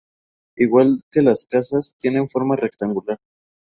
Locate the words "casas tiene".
1.45-2.27